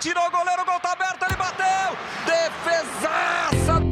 [0.00, 1.66] Tirou o goleiro, o gol tá aberto, ele bateu!
[2.24, 3.82] Defesaça!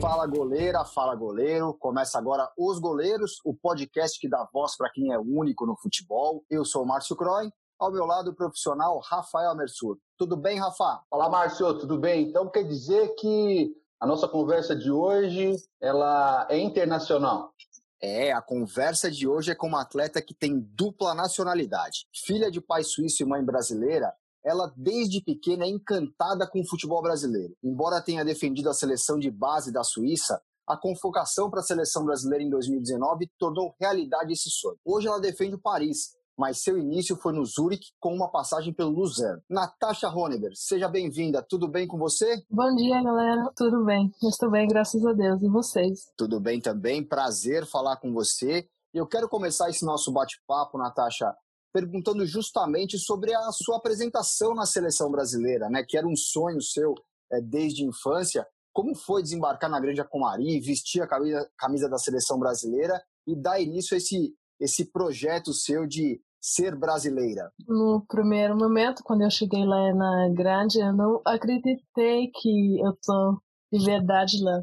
[0.00, 1.74] Fala goleira, fala goleiro.
[1.74, 6.42] Começa agora Os Goleiros, o podcast que dá voz para quem é único no futebol.
[6.48, 9.98] Eu sou o Márcio Croy, ao meu lado o profissional Rafael Mersur.
[10.16, 11.02] Tudo bem, Rafa?
[11.10, 12.30] Olá, Márcio, tudo bem?
[12.30, 13.70] Então quer dizer que
[14.00, 17.52] a nossa conversa de hoje ela é internacional?
[18.00, 22.06] É, a conversa de hoje é com uma atleta que tem dupla nacionalidade.
[22.24, 24.14] Filha de pai suíço e mãe brasileira,
[24.44, 27.54] ela desde pequena é encantada com o futebol brasileiro.
[27.62, 32.44] Embora tenha defendido a seleção de base da Suíça, a convocação para a seleção brasileira
[32.44, 34.78] em 2019 tornou realidade esse sonho.
[34.84, 38.90] Hoje ela defende o Paris, mas seu início foi no Zurich com uma passagem pelo
[38.90, 39.42] Luzern.
[39.50, 41.44] Natasha Honeber, seja bem-vinda.
[41.46, 42.42] Tudo bem com você?
[42.48, 43.50] Bom dia, galera.
[43.56, 44.10] Tudo bem?
[44.22, 45.42] Estou bem, graças a Deus.
[45.42, 46.12] E vocês?
[46.16, 47.06] Tudo bem também.
[47.06, 48.66] Prazer falar com você.
[48.94, 51.34] Eu quero começar esse nosso bate-papo, Natasha,
[51.72, 55.84] perguntando justamente sobre a sua apresentação na seleção brasileira, né?
[55.86, 56.94] Que era um sonho seu
[57.32, 58.46] é, desde a infância.
[58.72, 63.60] Como foi desembarcar na Grande Acomari, vestir a camisa, camisa da seleção brasileira e dar
[63.60, 67.52] início a esse, esse projeto seu de ser brasileira?
[67.68, 73.40] No primeiro momento, quando eu cheguei lá na Grande, eu não acreditei que eu tô
[73.72, 74.62] de verdade lá.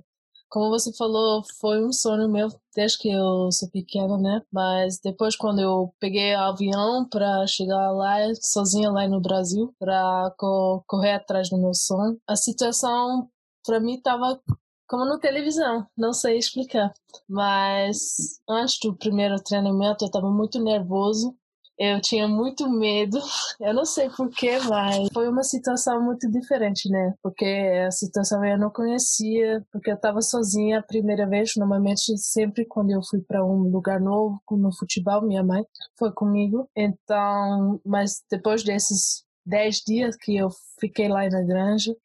[0.49, 4.41] Como você falou, foi um sonho meu desde que eu sou pequena, né?
[4.51, 10.33] Mas depois, quando eu peguei o avião para chegar lá, sozinha lá no Brasil, para
[10.37, 13.29] co correr atrás do meu sonho, a situação
[13.65, 14.39] para mim tava
[14.87, 16.93] como na televisão, não sei explicar.
[17.27, 21.35] Mas antes do primeiro treinamento eu estava muito nervoso
[21.77, 23.19] eu tinha muito medo,
[23.61, 27.13] eu não sei porquê, mas foi uma situação muito diferente, né?
[27.21, 31.51] Porque a situação eu não conhecia, porque eu estava sozinha a primeira vez.
[31.55, 35.63] Normalmente, sempre quando eu fui para um lugar novo, no futebol, minha mãe
[35.97, 36.69] foi comigo.
[36.75, 41.95] Então, mas depois desses dez dias que eu fiquei lá na granja,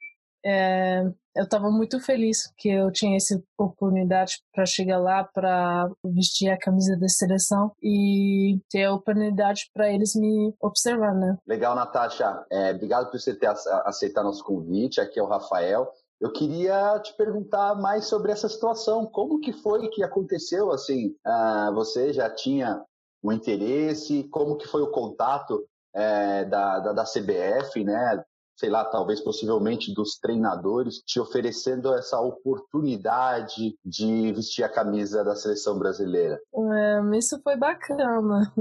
[0.45, 6.50] é, eu estava muito feliz que eu tinha essa oportunidade para chegar lá, para vestir
[6.50, 11.37] a camisa da seleção e ter a oportunidade para eles me observar, né?
[11.47, 12.44] Legal, Natasha.
[12.50, 13.48] É, obrigado por você ter
[13.84, 15.00] aceitado nosso convite.
[15.00, 15.91] Aqui é o Rafael.
[16.21, 19.06] Eu queria te perguntar mais sobre essa situação.
[19.06, 20.71] Como que foi que aconteceu?
[20.71, 22.84] Assim, uh, você já tinha
[23.25, 24.25] um interesse?
[24.31, 28.22] Como que foi o contato é, da, da, da, CBF, né?
[28.57, 35.35] Sei lá, talvez possivelmente dos treinadores te oferecendo essa oportunidade de vestir a camisa da
[35.35, 36.39] seleção brasileira?
[36.55, 38.53] É, isso foi bacana.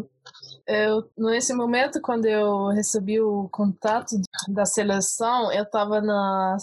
[0.68, 4.16] Eu, nesse momento, quando eu recebi o contato
[4.48, 6.58] da seleção, eu estava numa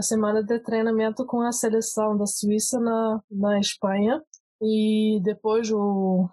[0.00, 4.20] semana de treinamento com a seleção da Suíça na, na Espanha.
[4.60, 6.28] E depois o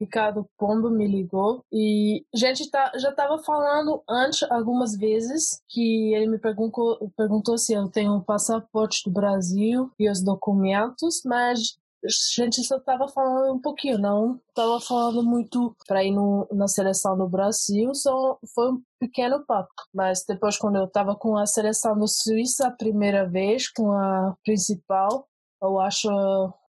[0.00, 6.14] Ricardo Pombo me ligou e a gente tá, já estava falando antes algumas vezes que
[6.14, 11.22] ele me perguntou, perguntou se eu tenho o um passaporte do Brasil e os documentos,
[11.24, 16.46] mas a gente só estava falando um pouquinho, não estava falando muito para ir no,
[16.52, 19.72] na seleção do Brasil, só foi um pequeno papo.
[19.92, 24.36] Mas depois, quando eu estava com a seleção do Suíça a primeira vez, com a
[24.44, 25.26] principal,
[25.60, 26.08] eu acho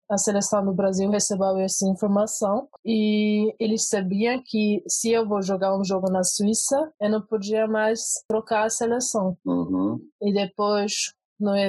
[0.09, 5.77] a seleção do Brasil recebeu essa informação e eles sabiam que se eu vou jogar
[5.77, 9.37] um jogo na Suíça, eu não podia mais trocar a seleção.
[9.45, 9.99] Uhum.
[10.21, 11.13] E depois,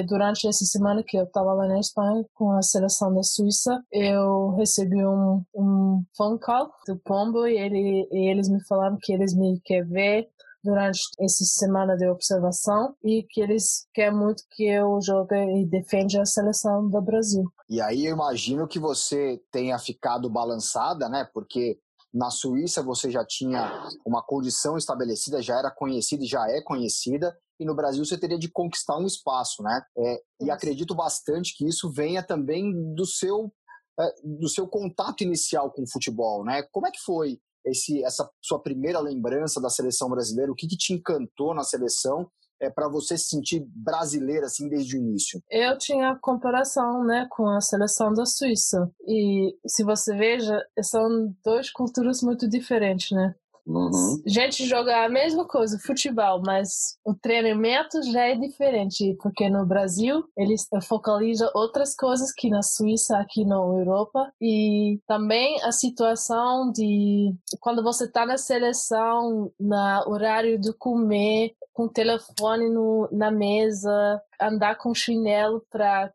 [0.07, 4.51] durante essa semana que eu estava lá na Espanha com a seleção da Suíça, eu
[4.55, 9.35] recebi um, um phone call do Pombo e, ele, e eles me falaram que eles
[9.35, 10.29] me querem ver
[10.63, 16.21] durante essa semana de observação e que eles querem muito que eu jogue e defenda
[16.21, 17.43] a seleção do Brasil.
[17.69, 21.27] E aí eu imagino que você tenha ficado balançada, né?
[21.33, 21.79] Porque
[22.13, 27.37] na Suíça você já tinha uma condição estabelecida, já era conhecida e já é conhecida,
[27.59, 29.81] e no Brasil você teria de conquistar um espaço, né?
[29.97, 33.51] É, e acredito bastante que isso venha também do seu
[33.99, 36.63] é, do seu contato inicial com o futebol, né?
[36.71, 40.51] Como é que foi esse, essa sua primeira lembrança da seleção brasileira?
[40.51, 42.29] O que, que te encantou na seleção
[42.61, 45.41] é, para você se sentir brasileira assim desde o início?
[45.49, 48.91] Eu tinha comparação né, com a seleção da Suíça.
[49.07, 53.33] E se você veja, são duas culturas muito diferentes, né?
[53.65, 54.21] Uhum.
[54.25, 60.23] Gente joga a mesma coisa, futebol, mas o treinamento já é diferente, porque no Brasil
[60.35, 67.33] eles focalizam outras coisas que na Suíça, aqui na Europa, e também a situação de
[67.59, 74.21] quando você está na seleção, na horário de comer, com o telefone no, na mesa,
[74.41, 76.11] andar com chinelo para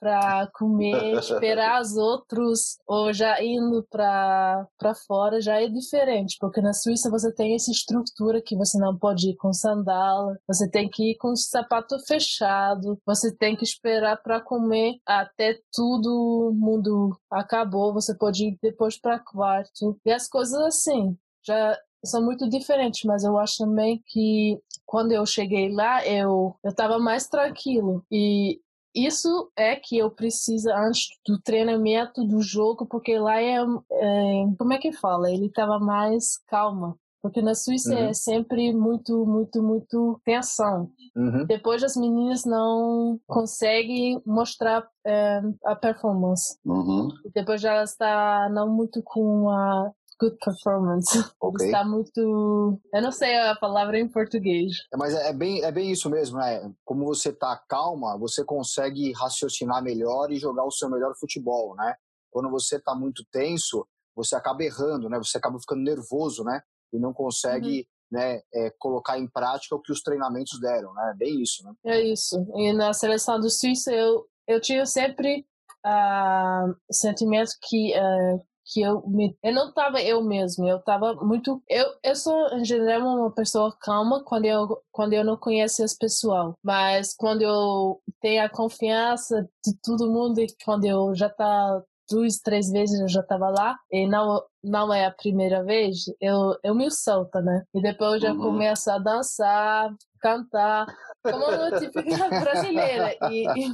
[0.00, 4.66] para comer, esperar os outros, ou já indo para
[5.06, 9.30] fora, já é diferente, porque na Suíça você tem essa estrutura que você não pode
[9.30, 14.16] ir com sandala, você tem que ir com o sapato fechado, você tem que esperar
[14.22, 20.58] para comer até tudo mundo acabou, você pode ir depois para quarto, e as coisas
[20.60, 21.16] assim.
[21.42, 26.70] Já são muito diferentes, mas eu acho também que quando eu cheguei lá, eu eu
[26.70, 28.60] estava mais tranquilo e
[28.94, 34.72] isso é que eu preciso antes do treinamento do jogo, porque lá é, é como
[34.72, 35.30] é que fala?
[35.30, 36.96] Ele estava mais calma.
[37.22, 38.08] Porque na Suíça é uhum.
[38.08, 40.90] é sempre muito, muito, muito tensão.
[41.14, 41.44] Uhum.
[41.44, 46.56] Depois as meninas não conseguem mostrar é, a performance.
[46.64, 47.08] Uhum.
[47.34, 51.08] Depois já está não muito com a good performance.
[51.40, 51.66] Okay.
[51.66, 52.80] Está muito.
[52.92, 54.72] Eu não sei a palavra em português.
[54.92, 56.70] É, mas é, é bem, é bem isso mesmo, né?
[56.84, 61.94] Como você tá calma, você consegue raciocinar melhor e jogar o seu melhor futebol, né?
[62.30, 65.18] Quando você tá muito tenso, você acaba errando, né?
[65.18, 66.60] Você acaba ficando nervoso, né?
[66.92, 67.78] E não consegue.
[67.78, 68.00] Uhum.
[68.12, 71.14] Né, é, colocar em prática o que os treinamentos deram, né?
[71.16, 71.72] Bem isso, né?
[71.86, 72.44] É isso.
[72.56, 75.46] E na seleção do Suíça eu eu tinha sempre
[75.86, 81.14] uh, o sentimento que uh, que eu me eu não tava eu mesmo, eu tava
[81.14, 85.82] muito eu eu sou em geral uma pessoa calma quando eu quando eu não conheço
[85.82, 91.28] as pessoas, mas quando eu tenho a confiança de todo mundo e quando eu já
[91.28, 96.04] tá duas, três vezes eu já tava lá e não não é a primeira vez,
[96.20, 97.64] eu eu me solto, né?
[97.74, 98.40] E depois eu já uhum.
[98.40, 99.90] começo a dançar,
[100.20, 100.86] cantar,
[101.22, 102.02] como uma típica
[102.40, 103.16] brasileira.
[103.30, 103.72] E, e...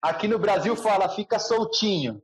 [0.00, 2.22] Aqui no Brasil fala fica soltinho.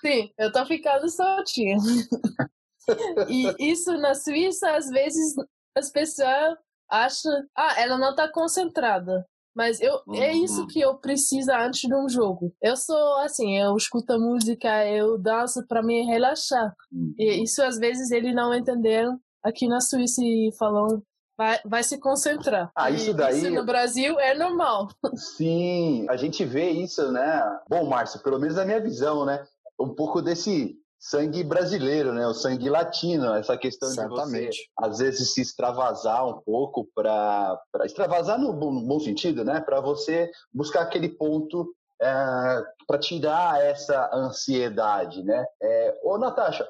[0.00, 1.76] Sim, eu tô ficando soltinha.
[3.28, 5.34] e isso na Suíça, às vezes,
[5.76, 6.56] as pessoas
[6.90, 9.26] acham, ah, ela não tá concentrada.
[9.54, 10.14] Mas eu, uhum.
[10.16, 10.66] é isso uhum.
[10.66, 12.52] que eu preciso antes de um jogo.
[12.60, 16.74] Eu sou assim, eu escuto música, eu danço para me relaxar.
[16.92, 17.14] Uhum.
[17.16, 21.00] E isso às vezes eles não entenderam aqui na Suíça e falam
[21.36, 22.70] vai, vai se concentrar.
[22.74, 23.38] Ah, isso daí.
[23.38, 24.88] Isso no Brasil é normal.
[25.14, 27.60] Sim, a gente vê isso, né?
[27.68, 29.44] Bom, Márcio, pelo menos na minha visão, né?
[29.78, 32.26] Um pouco desse sangue brasileiro, né?
[32.26, 34.50] O sangue latino, essa questão Certamente.
[34.50, 39.60] de você às vezes se extravasar um pouco para extravasar no, no, bom sentido, né?
[39.60, 45.44] Para você buscar aquele ponto é, para tirar essa ansiedade, né?
[45.62, 46.66] É, ô, Natasha,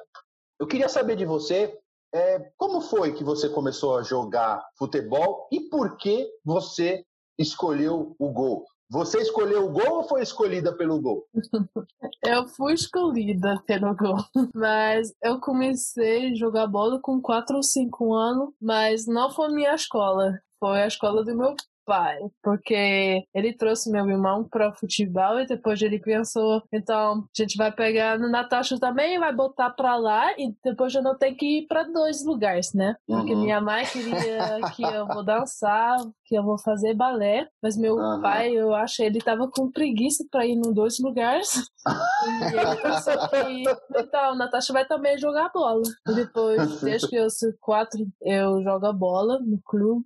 [0.59, 1.79] eu queria saber de você
[2.15, 7.05] é, como foi que você começou a jogar futebol e por que você
[7.37, 8.65] escolheu o gol?
[8.89, 11.27] Você escolheu o gol ou foi escolhida pelo gol?
[12.25, 14.19] eu fui escolhida pelo gol,
[14.55, 19.75] mas eu comecei a jogar bola com 4 ou 5 anos, mas não foi minha
[19.75, 25.47] escola, foi a escola do meu pai, porque ele trouxe meu irmão para futebol e
[25.47, 30.33] depois ele pensou, então a gente vai pegar no Natasha também, vai botar para lá
[30.39, 32.95] e depois eu não tenho que ir para dois lugares, né?
[33.07, 33.43] Porque uhum.
[33.43, 38.21] minha mãe queria que eu vou dançar, que eu vou fazer balé, mas meu uhum.
[38.21, 41.55] pai, eu acho, ele tava com preguiça para ir em dois lugares.
[41.87, 43.65] e ele pensou que,
[44.01, 45.83] então, Natasha vai também jogar bola.
[46.09, 50.05] E depois, desde que eu sou quatro, eu jogo bola no clube.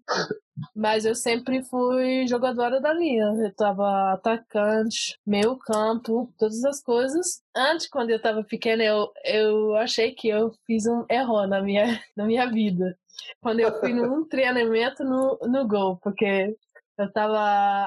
[0.74, 3.24] Mas eu sempre fui jogadora da linha.
[3.24, 7.42] Eu tava atacante, meio campo, todas as coisas.
[7.54, 11.84] Antes, quando eu tava pequena, eu, eu achei que eu fiz um erro na minha,
[12.16, 12.96] na minha vida.
[13.40, 16.56] Quando eu fui num treinamento no, no gol, porque
[16.98, 17.38] eu tava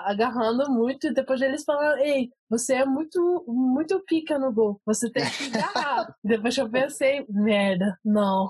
[0.05, 5.09] agarrando muito e depois eles falaram, ei, você é muito, muito pica no gol, você
[5.11, 6.15] tem que agarrar.
[6.23, 8.49] depois eu pensei, merda, não.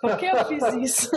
[0.00, 1.10] Por que eu fiz isso?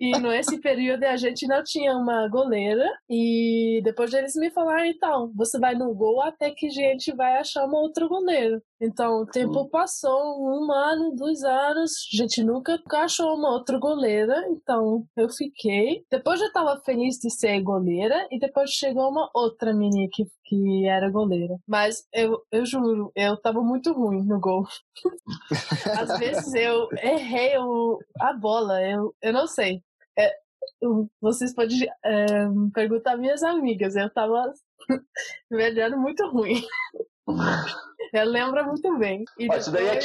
[0.00, 2.86] E nesse período a gente não tinha uma goleira.
[3.08, 7.36] E depois eles me falaram, então, você vai no gol até que a gente vai
[7.36, 8.62] achar uma outra goleira.
[8.80, 14.46] Então, o tempo passou, um ano, dois anos, a gente nunca achou uma outra goleira,
[14.50, 16.04] então eu fiquei.
[16.08, 20.86] Depois eu tava feliz de ser goleira, e depois chegou uma outra menina que, que
[20.86, 21.56] era goleira.
[21.66, 24.64] Mas eu, eu juro, eu tava muito ruim no gol.
[26.00, 29.82] Às vezes eu errei o, a bola, eu, eu não sei.
[30.16, 30.32] É,
[31.20, 32.26] vocês podem é,
[32.72, 34.52] perguntar minhas amigas, eu tava
[35.50, 36.62] velhando muito ruim.
[38.12, 39.24] Ela lembra muito bem.
[39.38, 39.62] E depois...
[39.62, 39.98] Isso daí é,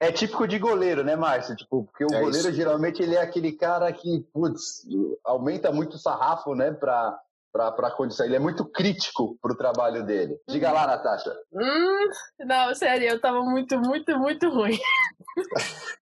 [0.00, 1.56] é, típico de goleiro, né, Márcio?
[1.56, 2.52] Tipo, porque o é goleiro isso.
[2.52, 4.86] geralmente ele é aquele cara que, putz,
[5.24, 7.18] aumenta muito o sarrafo, né, pra,
[7.52, 8.26] pra, pra condição.
[8.26, 10.38] Ele é muito crítico pro trabalho dele.
[10.48, 11.34] Diga lá, Natasha.
[11.52, 12.08] Hum,
[12.40, 14.78] não, sério, eu tava muito, muito, muito ruim.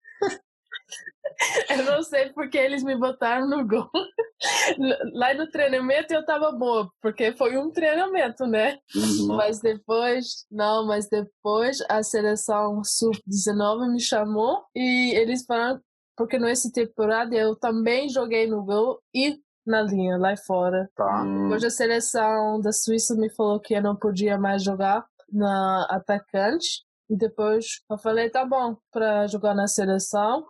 [1.69, 3.89] Eu não sei porque eles me botaram no gol.
[5.13, 8.77] Lá no treinamento eu tava boa, porque foi um treinamento, né?
[8.95, 9.35] Uhum.
[9.35, 15.81] Mas depois, não, mas depois a seleção sub-19 me chamou e eles falaram,
[16.15, 20.89] porque nessa temporada eu também joguei no gol e na linha, lá fora.
[20.95, 21.23] Tá.
[21.23, 26.83] Depois a seleção da Suíça me falou que eu não podia mais jogar na atacante.
[27.09, 30.45] E depois eu falei, tá bom, para jogar na seleção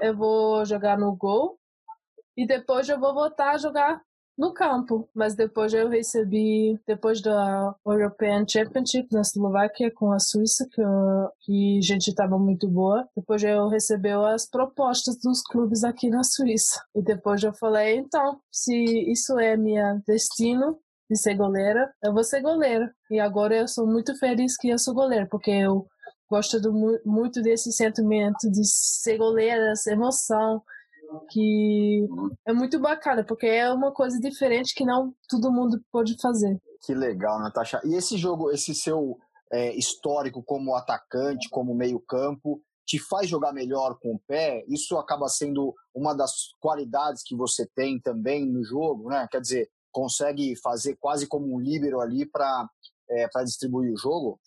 [0.00, 1.58] eu vou jogar no gol
[2.36, 4.00] e depois eu vou voltar a jogar
[4.36, 5.08] no campo.
[5.14, 11.30] Mas depois eu recebi, depois da European Championship na Eslováquia com a Suíça, que, eu,
[11.40, 16.22] que a gente estava muito boa, depois eu recebi as propostas dos clubes aqui na
[16.22, 16.82] Suíça.
[16.94, 18.74] E depois eu falei, então, se
[19.10, 22.92] isso é meu destino, de ser goleira, eu vou ser goleira.
[23.10, 25.86] E agora eu sou muito feliz que eu sou goleira, porque eu
[26.28, 26.72] gosto do,
[27.04, 30.62] muito desse sentimento de ser goleira, essa emoção,
[31.30, 32.06] que
[32.44, 36.60] é muito bacana, porque é uma coisa diferente que não todo mundo pode fazer.
[36.84, 37.80] Que legal, Natasha.
[37.84, 39.18] E esse jogo, esse seu
[39.52, 44.64] é, histórico como atacante, como meio-campo, te faz jogar melhor com o pé?
[44.68, 49.26] Isso acaba sendo uma das qualidades que você tem também no jogo, né?
[49.30, 52.68] Quer dizer, consegue fazer quase como um líbero ali para
[53.10, 54.38] é, distribuir o jogo?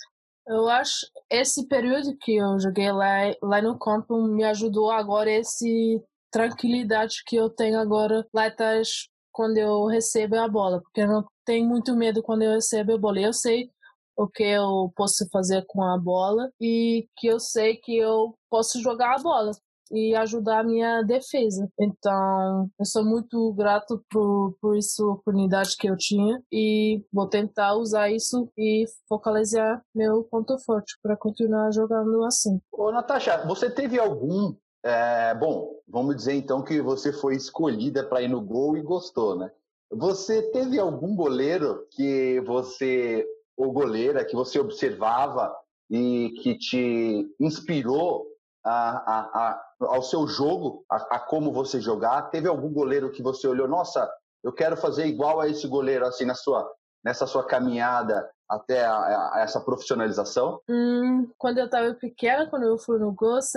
[0.49, 6.03] Eu acho esse período que eu joguei lá, lá no campo me ajudou agora esse
[6.31, 11.23] tranquilidade que eu tenho agora lá atrás quando eu recebo a bola, porque eu não
[11.45, 13.19] tenho muito medo quando eu recebo a bola.
[13.21, 13.69] Eu sei
[14.17, 18.81] o que eu posso fazer com a bola e que eu sei que eu posso
[18.81, 19.51] jogar a bola
[19.91, 21.69] e ajudar a minha defesa.
[21.79, 27.75] Então, eu sou muito grato por, por essa oportunidade que eu tinha e vou tentar
[27.75, 32.59] usar isso e focalizar meu ponto forte para continuar jogando assim.
[32.71, 34.55] Ô, Natasha, você teve algum.
[34.83, 39.35] É, bom, vamos dizer então que você foi escolhida para ir no gol e gostou,
[39.35, 39.51] né?
[39.91, 43.25] Você teve algum goleiro que você,
[43.57, 45.53] ou goleira, que você observava
[45.89, 48.28] e que te inspirou
[48.63, 52.29] a, a, a, ao seu jogo, a, a, como você jogar?
[52.29, 54.09] Teve algum goleiro que você olhou, nossa,
[54.43, 56.69] eu quero fazer igual a esse goleiro, assim, na sua,
[57.03, 60.59] nessa sua caminhada até a, a essa profissionalização?
[60.67, 63.51] Hum, quando eu estava pequena, quando eu fui no Ghost,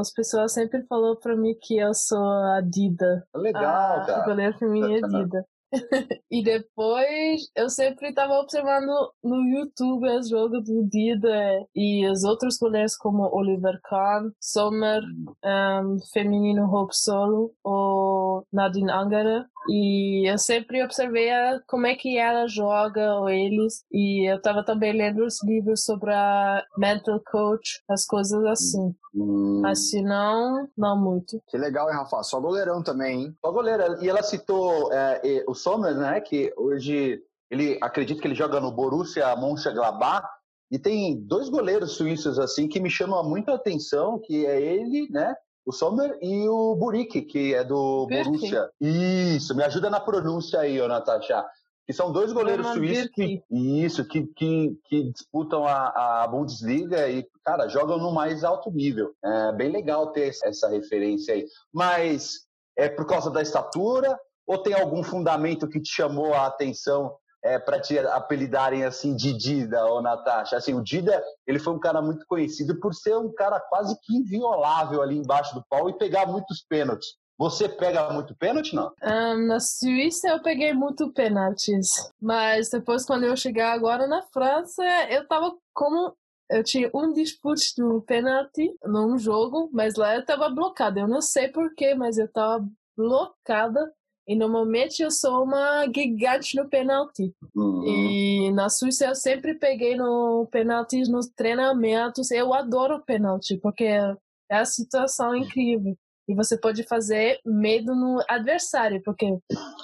[0.00, 3.26] as pessoas sempre falaram para mim que eu sou a Dida.
[3.34, 4.22] Legal, a, cara.
[4.22, 5.44] O goleiro para mim é Dida.
[6.30, 12.58] e depois eu sempre estava observando no YouTube os jogos do Dida e os outros
[12.58, 15.02] goleiros como Oliver Kahn, Sommer,
[15.44, 19.46] um, feminino Hope Solo ou Nadine Angara.
[19.68, 21.28] E eu sempre observei
[21.66, 23.84] como é que ela joga, ou eles.
[23.92, 28.94] E eu estava também lendo os livros sobre a mental coach, as coisas assim.
[29.14, 29.60] Hum.
[29.62, 31.42] Mas se não, não muito.
[31.48, 32.22] Que legal, hein, Rafa?
[32.22, 33.36] Só goleirão também, hein?
[33.44, 33.98] Só goleira.
[34.00, 36.20] E ela citou é, o Sommer, né?
[36.20, 40.26] Que hoje ele acredita que ele joga no Borussia Mönchengladbach.
[40.70, 45.08] E tem dois goleiros suíços assim que me chamam muito a atenção, que é ele,
[45.10, 45.34] né?
[45.68, 48.70] O Sommer e o Burik, que é do Borussia.
[48.80, 51.44] Isso, me ajuda na pronúncia aí, ô Natasha.
[51.86, 57.22] Que são dois goleiros suíços que, isso, que, que, que disputam a, a, Bundesliga e,
[57.44, 59.12] cara, jogam no mais alto nível.
[59.22, 61.44] É bem legal ter essa referência aí.
[61.70, 67.14] Mas é por causa da estatura ou tem algum fundamento que te chamou a atenção
[67.42, 70.56] é, para te apelidarem assim de Dida ou Natasha.
[70.56, 74.16] Assim, o Dida ele foi um cara muito conhecido por ser um cara quase que
[74.16, 77.08] inviolável ali embaixo do pau e pegar muitos pênaltis.
[77.38, 78.92] Você pega muito pênalti, não?
[79.00, 84.82] Um, na Suíça eu peguei muito pênaltis, mas depois quando eu chegar agora na França,
[85.08, 86.16] eu tava como
[86.50, 90.98] eu tinha um dispute do pênalti num jogo, mas lá eu tava blocada.
[90.98, 92.66] Eu não sei porquê, mas eu tava
[92.96, 93.92] blocada
[94.28, 97.34] e normalmente eu sou uma gigante no penalti.
[97.56, 97.82] Uhum.
[97.86, 102.30] E na Suíça eu sempre peguei no penalti nos treinamentos.
[102.30, 104.14] Eu adoro penalti, porque é
[104.50, 105.96] a situação incrível.
[106.28, 109.26] E você pode fazer medo no adversário, porque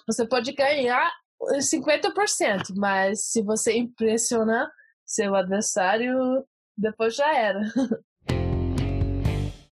[0.07, 1.11] você pode ganhar
[1.43, 4.71] 50%, mas se você impressionar
[5.07, 6.45] seu adversário,
[6.77, 7.61] depois já era.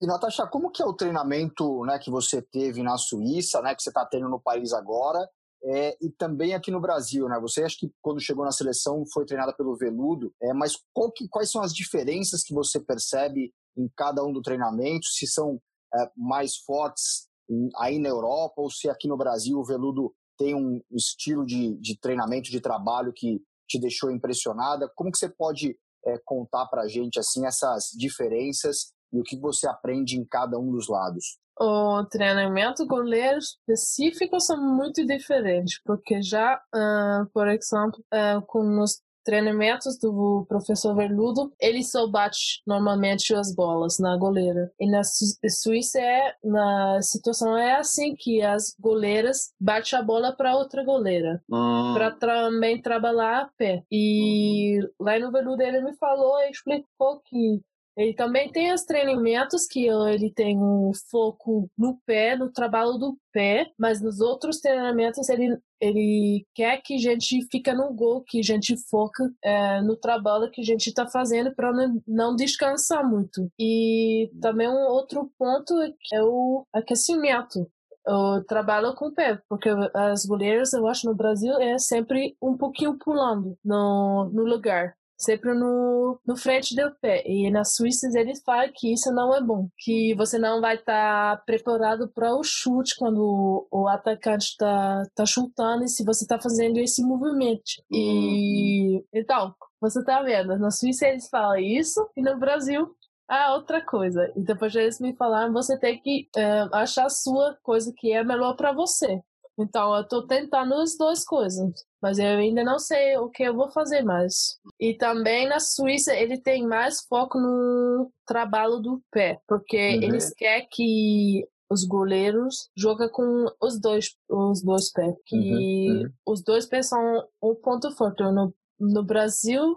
[0.00, 3.82] E Natasha, como que é o treinamento né, que você teve na Suíça, né, que
[3.82, 5.28] você está tendo no país agora,
[5.62, 7.38] é, e também aqui no Brasil, né?
[7.40, 10.74] Você acha que quando chegou na seleção foi treinada pelo Veludo, é, mas
[11.14, 15.06] que, quais são as diferenças que você percebe em cada um do treinamento?
[15.06, 15.60] Se são
[15.94, 17.28] é, mais fortes
[17.76, 21.98] aí na Europa ou se aqui no Brasil o Veludo tem um estilo de, de
[22.00, 24.90] treinamento, de trabalho que te deixou impressionada?
[24.96, 25.76] Como que você pode
[26.06, 30.58] é, contar para a gente assim essas diferenças e o que você aprende em cada
[30.58, 31.38] um dos lados?
[31.62, 39.02] o treinamento goleiro específico são muito diferentes, porque já, uh, por exemplo, uh, com os
[39.22, 44.72] treinamentos do professor Verludo, ele só bate normalmente as bolas na goleira.
[44.80, 50.56] E na Suíça é na situação é assim que as goleiras batem a bola para
[50.56, 51.92] outra goleira, hum.
[51.94, 53.84] para também trabalhar a pé.
[53.90, 57.60] E lá no Verludo ele me falou e explicou que
[58.00, 63.18] ele também tem os treinamentos que ele tem um foco no pé, no trabalho do
[63.30, 68.38] pé, mas nos outros treinamentos ele, ele quer que a gente fica no gol, que
[68.38, 71.70] a gente foca é, no trabalho que a gente está fazendo para
[72.08, 73.50] não, descansar muito.
[73.58, 75.74] E também um outro ponto
[76.10, 77.70] é o aquecimento
[78.06, 82.56] eu trabalho com o pé, porque as goleiras, eu acho, no Brasil é sempre um
[82.56, 87.22] pouquinho pulando no, no lugar sempre no, no frente do pé.
[87.26, 91.36] E na Suíça eles falam que isso não é bom, que você não vai estar
[91.36, 96.40] tá preparado para o chute quando o, atacante está tá chutando e se você está
[96.40, 97.62] fazendo esse movimento.
[97.90, 99.04] E uhum.
[99.12, 102.94] então, você tá vendo, na Suíça eles falam isso e no Brasil
[103.30, 104.32] ah, outra coisa.
[104.34, 108.24] E depois eles me falaram, você tem que uh, achar a sua coisa que é
[108.24, 109.20] melhor para você.
[109.60, 113.54] Então, eu tô tentando as duas coisas, mas eu ainda não sei o que eu
[113.54, 114.58] vou fazer mais.
[114.80, 120.02] E também na Suíça ele tem mais foco no trabalho do pé, porque uhum.
[120.02, 126.12] eles querem que os goleiros jogam com os dois, os dois pés, que uhum, uhum.
[126.26, 128.22] os dois pés são um ponto forte.
[128.22, 129.76] No, no Brasil,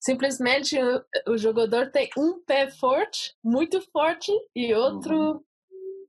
[0.00, 0.76] simplesmente
[1.28, 5.40] o, jogador tem um pé forte, muito forte, e outro uhum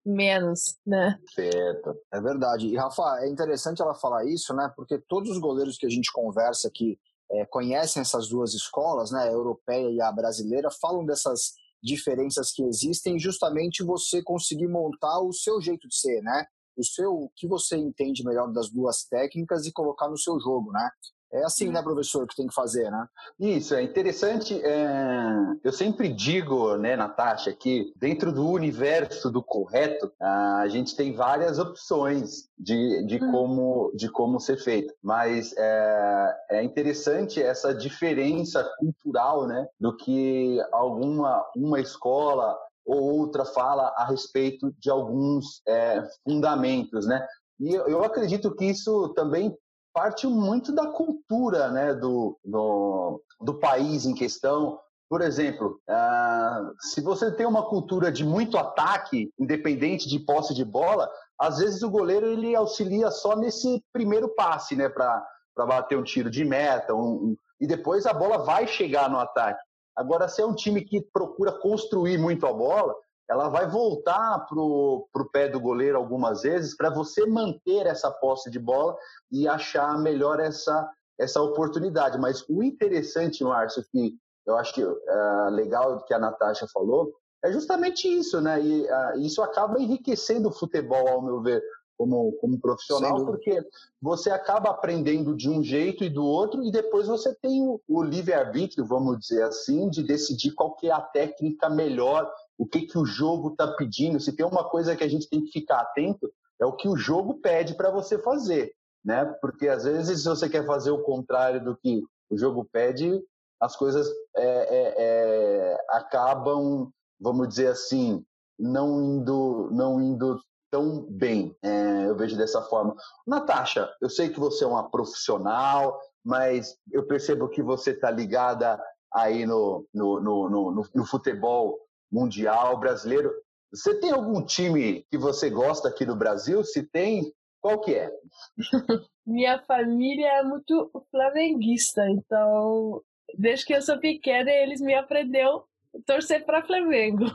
[0.05, 1.19] menos, né?
[1.33, 1.95] Certo.
[2.11, 2.67] É verdade.
[2.67, 4.71] E, Rafa, é interessante ela falar isso, né?
[4.75, 6.99] Porque todos os goleiros que a gente conversa aqui
[7.31, 9.23] é, conhecem essas duas escolas, né?
[9.23, 15.33] A europeia e a brasileira, falam dessas diferenças que existem justamente você conseguir montar o
[15.33, 16.45] seu jeito de ser, né?
[16.77, 20.71] O seu, o que você entende melhor das duas técnicas e colocar no seu jogo,
[20.71, 20.89] né?
[21.33, 23.07] É assim, né, professor, que tem que fazer, né?
[23.39, 24.61] Isso, é interessante.
[24.63, 25.33] É...
[25.63, 31.57] Eu sempre digo, né, Natasha, que dentro do universo do correto, a gente tem várias
[31.57, 33.31] opções de, de, hum.
[33.31, 34.93] como, de como ser feito.
[35.01, 42.55] Mas é, é interessante essa diferença cultural, né, do que alguma uma escola
[42.85, 47.25] ou outra fala a respeito de alguns é, fundamentos, né?
[47.59, 49.55] E eu acredito que isso também
[49.93, 54.79] parte muito da cultura né, do, do, do país em questão.
[55.09, 60.65] Por exemplo, uh, se você tem uma cultura de muito ataque, independente de posse de
[60.65, 65.23] bola, às vezes o goleiro ele auxilia só nesse primeiro passe, né, para
[65.55, 69.61] bater um tiro de meta, um, um, e depois a bola vai chegar no ataque.
[69.95, 72.95] Agora, se é um time que procura construir muito a bola,
[73.29, 78.49] ela vai voltar para o pé do goleiro algumas vezes para você manter essa posse
[78.51, 78.95] de bola
[79.31, 82.17] e achar melhor essa, essa oportunidade.
[82.19, 87.51] Mas o interessante, Márcio, que eu acho que, uh, legal que a Natasha falou, é
[87.51, 88.61] justamente isso, né?
[88.61, 91.63] E uh, isso acaba enriquecendo o futebol, ao meu ver,
[91.97, 93.61] como, como profissional, porque
[94.01, 98.03] você acaba aprendendo de um jeito e do outro, e depois você tem o, o
[98.03, 102.97] livre-arbítrio, vamos dizer assim, de decidir qual que é a técnica melhor o que, que
[102.97, 104.19] o jogo está pedindo.
[104.19, 106.95] Se tem uma coisa que a gente tem que ficar atento, é o que o
[106.95, 108.73] jogo pede para você fazer.
[109.03, 109.25] Né?
[109.41, 113.21] Porque às vezes, se você quer fazer o contrário do que o jogo pede,
[113.59, 118.25] as coisas é, é, é, acabam, vamos dizer assim,
[118.59, 120.39] não indo, não indo
[120.71, 121.55] tão bem.
[121.61, 122.95] É, eu vejo dessa forma.
[123.27, 128.81] Natasha, eu sei que você é uma profissional, mas eu percebo que você está ligada
[129.13, 131.79] aí no, no, no, no, no futebol
[132.13, 133.33] mundial brasileiro.
[133.73, 136.63] Você tem algum time que você gosta aqui no Brasil?
[136.63, 138.11] Se tem, qual que é?
[139.25, 143.01] Minha família é muito flamenguista, então
[143.35, 145.65] desde que eu sou pequena eles me aprendeu
[146.05, 147.25] torcer para Flamengo.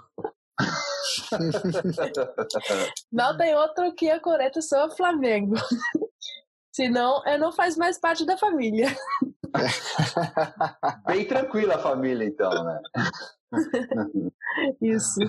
[3.10, 5.54] não tem outro que é correto, só Flamengo.
[6.72, 8.94] Senão, eu não faz mais parte da família.
[11.06, 12.80] Bem tranquila a família, então, né?
[14.82, 15.20] Isso.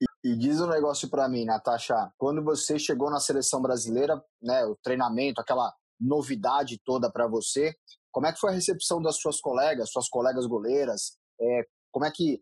[0.00, 2.12] E, e, diz um negócio para mim, Natasha.
[2.18, 7.74] Quando você chegou na seleção brasileira, né, o treinamento, aquela novidade toda para você,
[8.12, 11.16] como é que foi a recepção das suas colegas, suas colegas goleiras?
[11.40, 12.40] É, como é que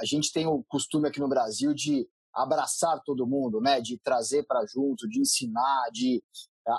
[0.00, 4.44] a gente tem o costume aqui no Brasil de abraçar todo mundo, né, de trazer
[4.46, 6.22] para junto, de ensinar, de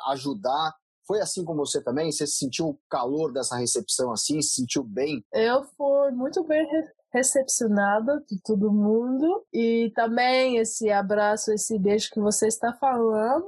[0.07, 0.73] ajudar.
[1.05, 2.11] Foi assim com você também?
[2.11, 4.41] Você sentiu o calor dessa recepção assim?
[4.41, 5.23] Se sentiu bem?
[5.33, 6.65] Eu fui muito bem
[7.13, 13.45] recepcionada de todo mundo e também esse abraço, esse beijo que você está falando.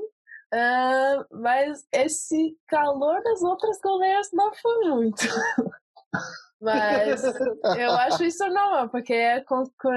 [0.54, 5.18] Uh, mas esse calor das outras goleiras não foi muito.
[6.62, 7.22] Mas
[7.78, 9.44] eu acho isso normal, porque é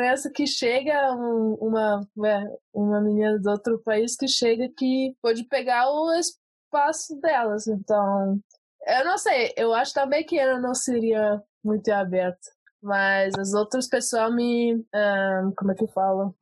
[0.04, 5.44] essa que chega um, uma, é, uma menina de outro país que chega que pode
[5.44, 7.68] pegar o espaço delas.
[7.68, 8.38] Então,
[8.86, 12.57] eu não sei, eu acho também que ela não seria muito aberta.
[12.82, 14.74] Mas as outras pessoas me.
[14.74, 16.32] Um, como é que fala?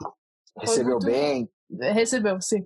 [0.59, 1.07] Recebeu muito...
[1.07, 1.51] bem?
[1.93, 2.65] Recebeu, sim.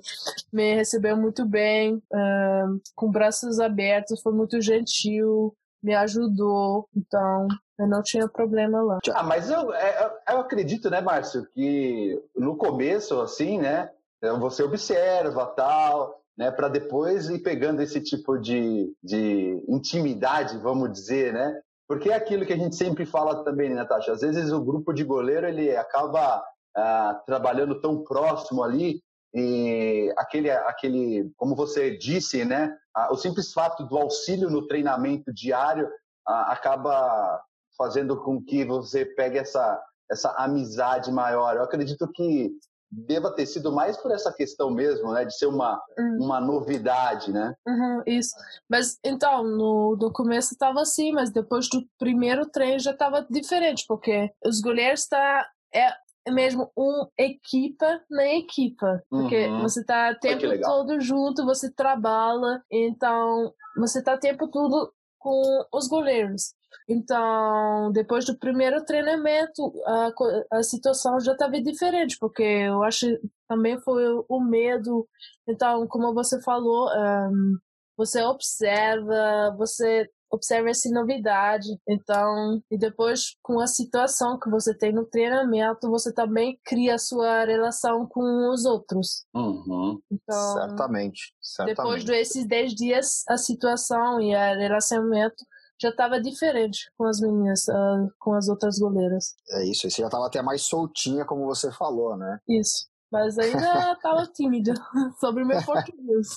[0.53, 7.89] Me recebeu muito bem, um, com braços abertos, foi muito gentil me ajudou, então eu
[7.89, 8.99] não tinha problema lá.
[9.15, 13.91] Ah, mas eu, é, eu acredito, né, Márcio, que no começo, assim, né,
[14.39, 21.33] você observa tal, né, para depois ir pegando esse tipo de, de intimidade, vamos dizer,
[21.33, 21.61] né?
[21.91, 24.13] Porque é aquilo que a gente sempre fala também, né, Natasha?
[24.13, 26.41] Às vezes o grupo de goleiro ele acaba
[26.77, 29.03] ah, trabalhando tão próximo ali
[29.35, 32.73] e aquele, aquele, como você disse, né,
[33.11, 35.91] o simples fato do auxílio no treinamento diário
[36.25, 37.43] acaba
[37.77, 41.57] fazendo com que você pegue essa, essa amizade maior.
[41.57, 42.53] Eu acredito que
[42.91, 46.25] deva ter sido mais por essa questão mesmo, né, de ser uma, uhum.
[46.25, 47.55] uma novidade, né?
[47.67, 48.35] Uhum, isso.
[48.69, 53.85] Mas então, no, no começo estava assim, mas depois do primeiro treino já estava diferente,
[53.87, 55.95] porque os goleiros tá é
[56.31, 59.03] mesmo um equipa na equipa.
[59.09, 59.63] Porque uhum.
[59.63, 65.43] você tá o tempo todo junto, você trabalha, então você tá o tempo todo com
[65.73, 66.55] os goleiros.
[66.89, 70.11] Então, depois do primeiro treinamento, a,
[70.53, 73.07] a situação já estava diferente, porque eu acho
[73.49, 75.09] também foi o medo.
[75.49, 77.59] Então, como você falou, um,
[77.97, 81.69] você observa, você observa essa novidade.
[81.89, 86.99] Então, e depois com a situação que você tem no treinamento, você também cria a
[86.99, 89.27] sua relação com os outros.
[89.35, 90.01] Uhum.
[90.11, 91.77] Então, certamente, certamente.
[91.77, 95.45] Depois desses 10 dias, a situação e o relacionamento
[95.81, 99.35] já estava diferente com as meninas, uh, com as outras goleiras.
[99.51, 102.39] É isso, você já estava até mais soltinha, como você falou, né?
[102.49, 102.89] Isso.
[103.11, 104.75] Mas ainda estava tímida
[105.19, 106.29] sobre o meu português.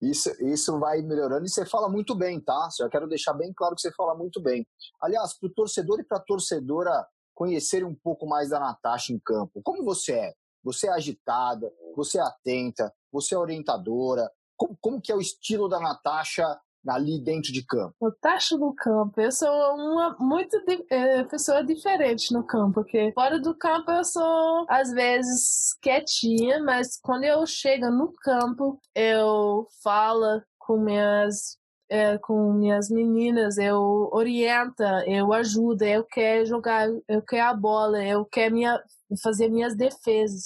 [0.00, 2.68] Isso, isso vai melhorando e você fala muito bem, tá?
[2.80, 4.66] Eu quero deixar bem claro que você fala muito bem.
[5.00, 9.18] Aliás, para o torcedor e para a torcedora conhecerem um pouco mais da Natasha em
[9.18, 10.32] campo, como você é?
[10.64, 14.28] Você é agitada, você é atenta, você é orientadora.
[14.56, 16.44] Como, como que é o estilo da Natasha
[16.94, 17.94] ali dentro de campo?
[18.00, 19.20] Eu tacho no campo.
[19.20, 20.56] Eu sou uma muito
[20.90, 26.98] é, pessoa diferente no campo, porque fora do campo eu sou às vezes quietinha, mas
[27.00, 31.56] quando eu chego no campo, eu falo com minhas
[31.88, 38.04] é, com minhas meninas, eu orienta, eu ajudo, eu quero jogar, eu quero a bola,
[38.04, 38.82] eu quero minha,
[39.22, 40.44] fazer minhas defesas.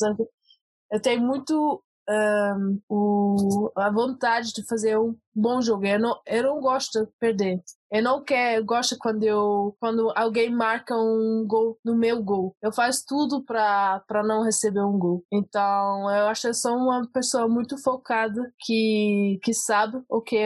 [0.92, 5.86] Eu tenho muito um, o, a vontade de fazer um bom jogo.
[5.86, 7.62] Eu não, eu não gosto de perder.
[7.90, 12.54] Eu não quero, eu gosto quando eu quando alguém marca um gol no meu gol.
[12.62, 15.24] Eu faço tudo para para não receber um gol.
[15.32, 20.36] Então, eu acho que eu sou uma pessoa muito focada que que sabe o que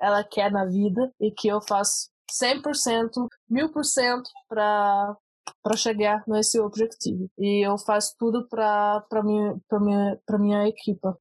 [0.00, 5.16] ela quer na vida e que eu faço 100%, 1000% para
[5.62, 7.28] para chegar nesse objetivo.
[7.38, 11.18] E eu faço tudo para minha, para minha, para minha equipa.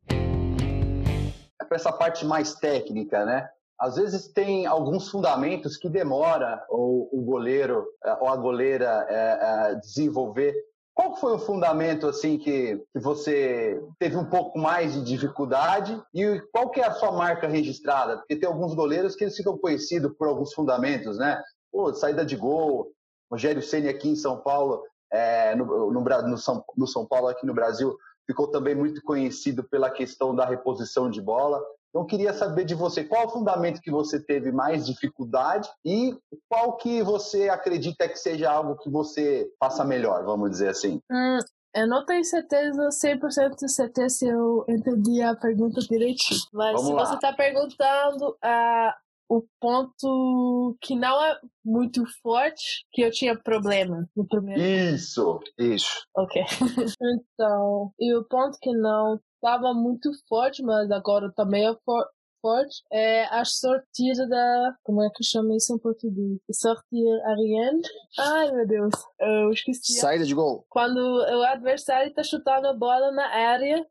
[1.57, 3.49] Para essa parte mais técnica, né?
[3.79, 9.71] Às vezes tem alguns fundamentos que demora o, o goleiro eh, ou a goleira é,
[9.71, 10.55] é, desenvolver.
[10.95, 16.41] Qual foi o fundamento assim que, que você teve um pouco mais de dificuldade e
[16.51, 18.17] qual que é a sua marca registrada?
[18.17, 21.39] Porque tem alguns goleiros que eles ficam conhecidos por alguns fundamentos, né?
[21.71, 22.91] Pô, saída de gol,
[23.31, 27.45] Rogério Ceni aqui em São Paulo, é, no, no, no, São, no São Paulo aqui
[27.45, 31.63] no Brasil, ficou também muito conhecido pela questão da reposição de bola.
[31.89, 36.15] Então, queria saber de você qual o fundamento que você teve mais dificuldade e
[36.49, 41.01] qual que você acredita que seja algo que você faça melhor, vamos dizer assim.
[41.09, 41.39] Hum,
[41.73, 46.39] eu não tenho certeza, 100% de certeza se eu entendi a pergunta direitinho.
[46.53, 47.05] Mas vamos se lá.
[47.05, 48.93] você está perguntando uh,
[49.29, 54.61] o ponto que não é muito forte, que eu tinha problema no primeiro.
[54.61, 56.05] Isso, isso.
[56.15, 56.41] Ok.
[57.01, 62.05] então, e o ponto que não estava muito forte, mas agora também é for
[62.41, 64.75] forte, é a sortida da.
[64.83, 66.39] Como é que chama isso em português?
[66.51, 67.81] Sortir Ariane.
[68.17, 68.93] Ai, meu Deus.
[69.19, 69.93] Eu esqueci.
[69.93, 70.65] Saída de gol.
[70.69, 73.85] Quando o adversário está chutando a bola na área.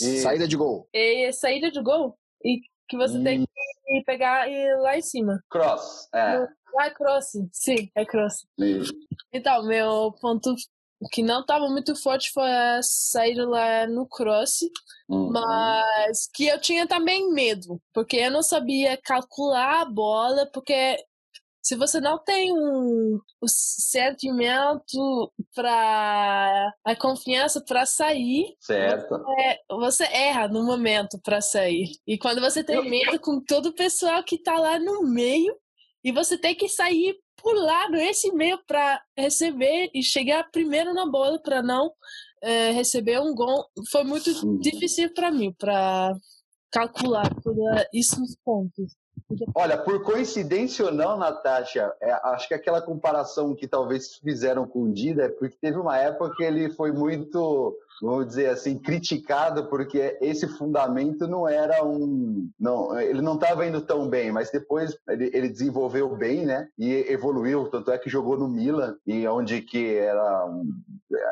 [0.00, 0.18] E...
[0.18, 0.88] Saída de gol.
[0.92, 2.18] E saída de gol.
[2.44, 5.42] E que você tem que pegar e ir lá em cima.
[5.50, 6.48] Cross, é.
[6.78, 7.32] Ah, é cross.
[7.52, 8.46] Sim, é cross.
[9.32, 10.54] Então, meu ponto
[11.12, 12.48] que não estava muito forte foi
[12.82, 14.60] saída lá no cross,
[15.08, 15.30] uhum.
[15.30, 20.96] mas que eu tinha também medo, porque eu não sabia calcular a bola, porque
[21.68, 29.18] se você não tem um, o sentimento para a confiança para sair, certo.
[29.18, 31.90] Você, você, erra no momento para sair.
[32.06, 35.54] E quando você tem medo com todo o pessoal que está lá no meio
[36.02, 41.38] e você tem que sair pular nesse meio para receber e chegar primeiro na bola
[41.38, 41.92] para não
[42.42, 46.14] é, receber um gol, foi muito difícil para mim para
[46.72, 47.30] calcular
[47.92, 48.96] isso nos pontos.
[49.54, 54.84] Olha, por coincidência ou não, Natasha, é, acho que aquela comparação que talvez fizeram com
[54.84, 59.68] o Dida é porque teve uma época que ele foi muito vamos dizer assim, criticado
[59.68, 62.48] porque esse fundamento não era um.
[62.58, 66.68] Não, ele não estava indo tão bem, mas depois ele, ele, desenvolveu bem, né?
[66.78, 70.48] E evoluiu, tanto é que jogou no Milan, e onde que era,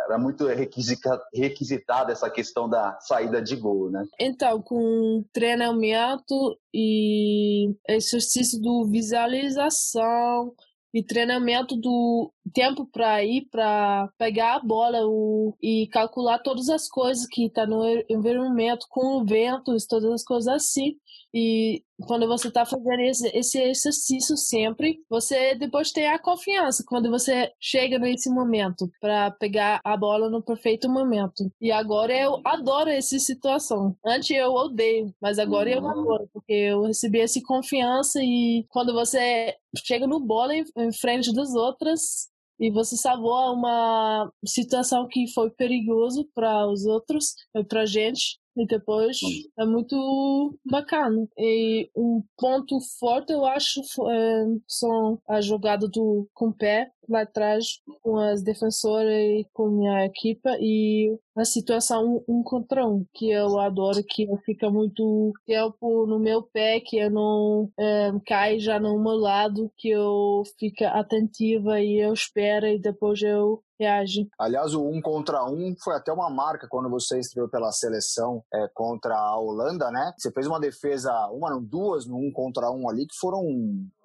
[0.07, 4.05] era muito requisitada essa questão da saída de gol, né?
[4.19, 10.53] Então, com treinamento e exercício do visualização,
[10.97, 16.89] e treinamento do tempo para ir para pegar a bola o, e calcular todas as
[16.89, 20.97] coisas que está no environmento com o vento, todas as coisas assim.
[21.39, 27.11] E quando você está fazendo esse, esse, exercício sempre, você depois tem a confiança quando
[27.11, 31.53] você chega nesse momento para pegar a bola no perfeito momento.
[31.61, 33.95] E agora eu adoro essa situação.
[34.03, 39.55] Antes eu odeio, mas agora eu adoro, porque eu recebi essa confiança e quando você
[39.85, 45.51] chega no bola em, em frente das outras, e você salvou uma situação que foi
[45.51, 47.35] perigoso para os outros,
[47.69, 48.39] para gente.
[48.57, 49.19] E depois
[49.59, 51.29] é muito bacana.
[51.37, 57.81] E um ponto forte, eu acho, é, são a jogada do com pé lá atrás
[58.03, 63.59] com as defensoras e com a equipa e a situação um contra um, que eu
[63.59, 68.81] adoro, que eu fica muito tempo no meu pé, que eu não é, cai já
[68.81, 74.29] no meu lado, que eu fica atentiva e eu espero e depois eu reage.
[74.39, 78.69] Aliás, o um contra um foi até uma marca quando você estreou pela seleção é,
[78.75, 80.13] contra a Holanda, né?
[80.17, 83.45] Você fez uma defesa, uma não, duas no um contra um ali que foram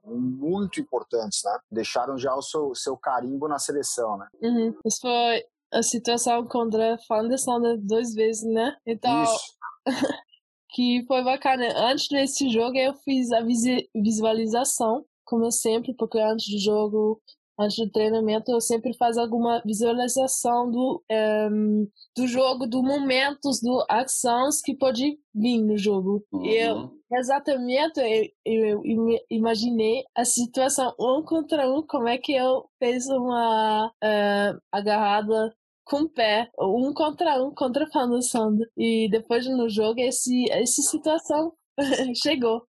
[0.04, 1.58] muito importantes, né?
[1.72, 4.28] Deixaram já o seu, seu carimbo na seleção, né?
[4.42, 4.76] Uhum.
[4.86, 8.76] Isso foi a situação contra a Fanderson duas vezes, né?
[8.86, 9.24] Então,
[10.70, 11.68] que foi bacana.
[11.78, 13.42] Antes desse jogo eu fiz a
[13.96, 17.22] visualização, como sempre, porque antes do jogo
[17.62, 23.62] antes do treinamento, eu sempre faço alguma visualização do, um, ehm, do jogo, do momentos,
[23.62, 26.24] do ações que pode vir no jogo.
[26.32, 26.46] Uhum.
[26.46, 28.00] Eu, exatamente,
[28.46, 34.62] eu, eu, imaginei a situação um contra um, como é que eu fiz uma uh,
[34.72, 35.54] agarrada
[35.86, 38.66] com o pé, um contra um, contra a Sandra.
[38.78, 41.54] E depois no jogo, esse, essa situação
[42.16, 42.64] chegou.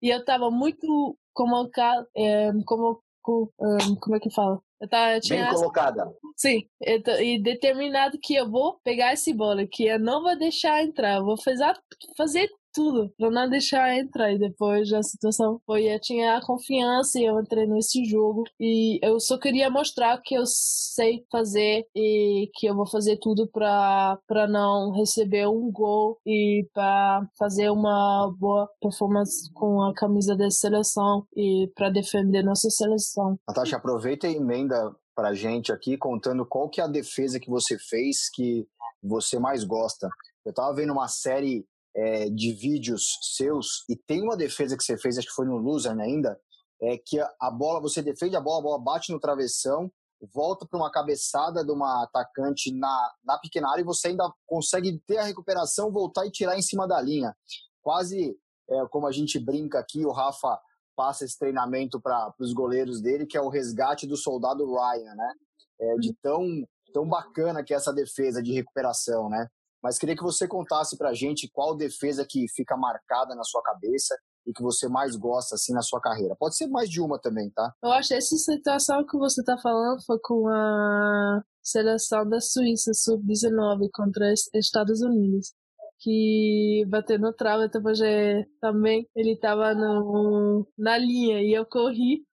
[0.00, 1.68] E eu tava muito como,
[2.16, 4.60] é, como um, como é que fala?
[4.80, 6.12] Eu tava, eu Bem colocada.
[6.36, 6.68] Sim,
[7.02, 11.16] tô, e determinado que eu vou pegar esse bola, que eu não vou deixar entrar,
[11.16, 11.74] eu vou fazer,
[12.16, 14.32] fazer tudo para não deixar entrar.
[14.32, 18.44] E depois a situação foi, eu tinha a confiança e eu entrei nesse jogo.
[18.60, 23.48] E eu só queria mostrar que eu sei fazer e que eu vou fazer tudo
[23.48, 30.48] para não receber um gol e para fazer uma boa performance com a camisa da
[30.48, 33.36] seleção e para defender nossa seleção.
[33.48, 37.76] Natasha, aproveita e emenda para gente aqui contando qual que é a defesa que você
[37.76, 38.68] fez que
[39.02, 40.08] você mais gosta.
[40.44, 41.66] Eu tava vendo uma série
[41.98, 45.56] é, de vídeos seus e tem uma defesa que você fez, acho que foi no
[45.56, 46.38] Loser ainda,
[46.80, 49.90] é que a bola, você defende a bola, a bola bate no travessão,
[50.32, 55.00] volta para uma cabeçada de uma atacante na, na pequena área e você ainda consegue
[55.06, 57.34] ter a recuperação, voltar e tirar em cima da linha.
[57.82, 58.36] Quase
[58.70, 60.60] é, como a gente brinca aqui, o Rafa
[60.94, 65.32] passa esse treinamento para os goleiros dele, que é o resgate do soldado Ryan, né?
[65.80, 66.44] É, de tão,
[66.92, 69.48] tão bacana que é essa defesa de recuperação, né?
[69.82, 73.62] Mas queria que você contasse para a gente qual defesa que fica marcada na sua
[73.62, 76.36] cabeça e que você mais gosta assim na sua carreira.
[76.38, 77.72] Pode ser mais de uma também, tá?
[77.82, 82.92] Eu acho que essa situação que você está falando foi com a seleção da Suíça
[82.94, 85.52] sub-19 contra os Estados Unidos
[86.00, 87.68] que bateu no trave,
[88.04, 92.24] é, também ele estava na linha e eu corri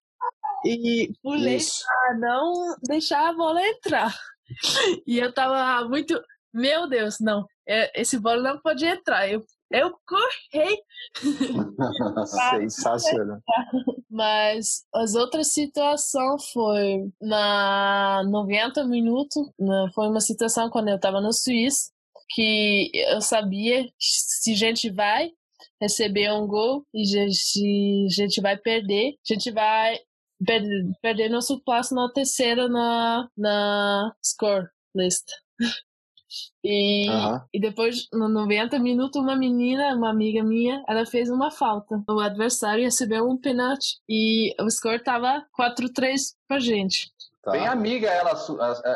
[0.64, 2.52] e pulei para não
[2.88, 4.14] deixar a bola entrar.
[5.04, 6.14] E eu tava muito
[6.56, 7.46] meu Deus, não.
[7.68, 9.30] É, esse bola não pode entrar.
[9.30, 10.82] Eu, eu corri.
[12.70, 13.40] Sensacional.
[14.10, 21.20] Mas as outras situações foi na 90 minutos, né, foi uma situação quando eu estava
[21.20, 21.90] na Suíça,
[22.30, 25.30] que eu sabia se a gente vai
[25.80, 29.98] receber um gol e se a gente vai perder, a gente vai
[30.44, 35.24] perder, perder nosso passo na terceira na, na score list.
[36.64, 37.40] E, uhum.
[37.52, 42.02] e depois, no 90 minutos, uma menina, uma amiga minha, ela fez uma falta.
[42.08, 47.10] O adversário recebeu um pênalti e o score tava 4-3 pra gente.
[47.46, 47.52] Tá.
[47.52, 48.32] Bem amiga ela,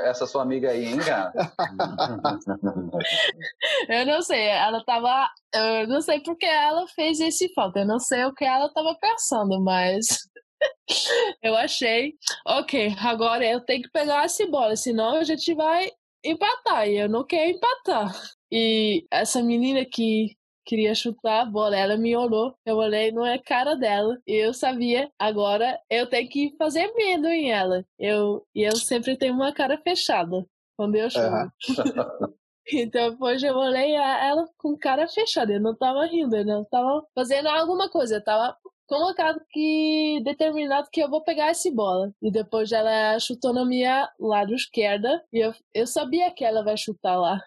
[0.06, 1.32] essa sua amiga aí, hein, cara?
[3.88, 5.28] eu não sei, ela tava.
[5.54, 7.78] Eu não sei porque ela fez esse falta.
[7.78, 10.28] Eu não sei o que ela tava pensando, mas.
[11.44, 12.14] eu achei.
[12.44, 15.88] Ok, agora eu tenho que pegar essa bola, senão a gente vai
[16.24, 16.88] empatar.
[16.88, 18.14] E eu não quero empatar.
[18.52, 20.36] E essa menina que
[20.70, 21.76] queria chutar a bola.
[21.76, 24.16] Ela me olhou, eu olhei não é cara dela.
[24.26, 27.84] E eu sabia, agora eu tenho que fazer medo em ela.
[27.98, 31.26] Eu, e eu sempre tenho uma cara fechada quando eu chuto.
[31.26, 32.34] Uhum.
[32.72, 35.52] então depois eu olhei ela com cara fechada.
[35.52, 38.16] Eu não tava rindo, eu não tava fazendo alguma coisa.
[38.16, 38.56] Eu tava
[38.90, 42.12] colocado que determinado que eu vou pegar essa bola.
[42.20, 46.76] E depois ela chutou na minha lado esquerda e eu, eu sabia que ela vai
[46.76, 47.40] chutar lá.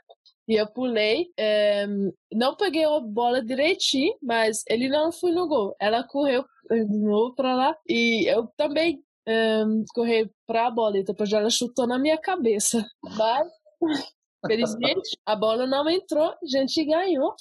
[0.47, 1.85] E eu pulei, é,
[2.33, 5.75] não peguei a bola direitinho, mas ele não foi no gol.
[5.79, 10.97] Ela correu de novo pra lá e eu também é, corri pra bola.
[10.97, 12.85] E depois ela chutou na minha cabeça.
[13.17, 13.51] Mas,
[14.47, 17.35] felizmente, a bola não entrou, a gente ganhou.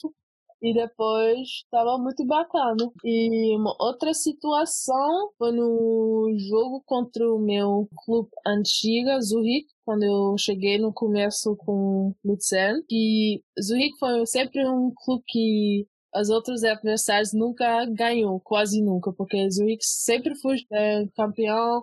[0.63, 2.89] E depois estava muito bacana.
[3.05, 10.37] E uma outra situação foi no jogo contra o meu clube antiga, Zurich, quando eu
[10.39, 12.81] cheguei no começo com Luzern.
[12.89, 19.51] E Zurich foi sempre um clube que as outros adversários nunca ganhou, quase nunca, porque
[19.51, 21.83] Zurich sempre foi é, campeão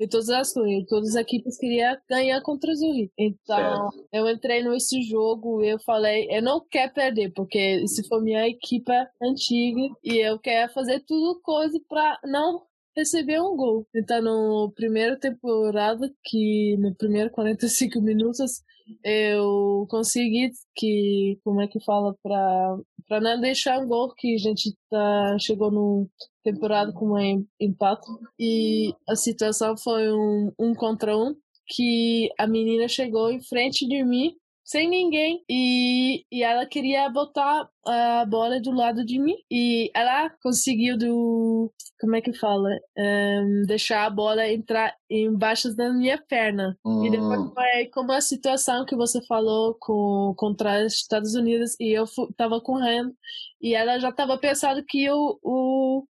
[0.00, 0.52] e todas as
[0.88, 3.12] todas as equipes queriam ganhar contra o Zurich.
[3.18, 4.08] Então, certo.
[4.10, 8.48] eu entrei nesse jogo e eu falei, eu não quero perder, porque se for minha
[8.48, 8.90] equipe
[9.22, 12.62] antiga e eu quero fazer tudo coisa para não
[12.96, 13.86] receber um gol.
[13.94, 18.62] Então, no primeiro temporada, que no primeiro 45 minutos,
[19.04, 24.38] eu consegui que, como é que fala, para para não deixar um gol que a
[24.38, 26.08] gente tá, chegou no
[26.44, 28.06] temporada com um empate.
[28.38, 31.34] E a situação foi um, um contra um
[31.66, 34.36] que a menina chegou em frente de mim
[34.70, 35.44] sem ninguém.
[35.50, 39.34] E, e ela queria botar a bola do lado de mim.
[39.50, 42.70] E ela conseguiu do como é que fala?
[42.96, 46.78] Um, deixar a bola entrar embaixo da minha perna.
[46.84, 47.04] Hum.
[47.04, 51.74] e depois foi como a situação que você falou com contra os Estados Unidos.
[51.80, 53.12] E eu fui, tava correndo.
[53.60, 56.04] E ela já tava pensando que o, o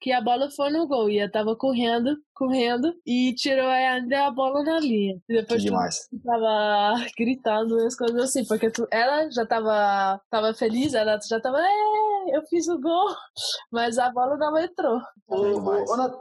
[0.00, 1.10] que a bola foi no gol.
[1.10, 5.20] E eu tava correndo, correndo, e tirou ainda a bola na linha.
[5.28, 6.08] E depois que demais.
[6.24, 11.58] tava gritando as coisas assim, porque tu, ela já tava, tava feliz, ela já tava,
[11.60, 13.08] é, eu fiz o gol,
[13.72, 15.00] mas a bola não entrou.
[15.28, 16.18] Ô,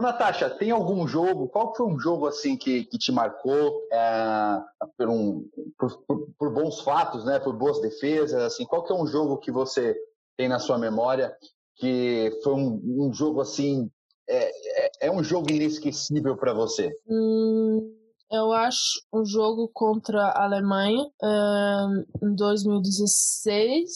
[0.00, 1.48] Natasha, tem algum jogo?
[1.48, 4.62] Qual foi um jogo assim que, que te marcou é,
[4.96, 5.46] por, um,
[5.78, 7.38] por, por, por, bons fatos, né?
[7.38, 8.42] Por boas defesas?
[8.42, 9.94] Assim, qual que é um jogo que você
[10.38, 11.36] tem na sua memória
[11.80, 13.90] que foi um, um jogo assim.
[14.28, 14.50] É,
[14.84, 16.92] é, é, um jogo inesquecível para você?
[17.08, 17.92] Hum,
[18.30, 23.90] eu acho um jogo contra a Alemanha um, em 2016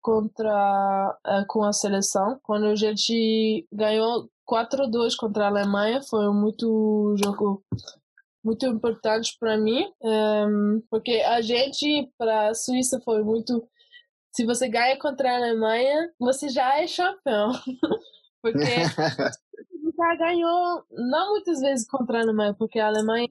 [0.00, 6.00] contra uh, com a seleção quando a gente ganhou 4 a 2 contra a Alemanha
[6.02, 7.62] foi muito jogo
[8.44, 13.62] muito importante para mim um, porque a gente para a Suíça foi muito
[14.32, 17.52] se você ganha contra a Alemanha, você já é campeão.
[18.42, 18.58] porque
[19.96, 23.28] já ganhou, não muitas vezes contra a Alemanha, porque a Alemanha,